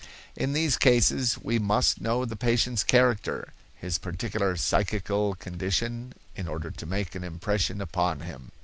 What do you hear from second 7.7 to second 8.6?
upon him."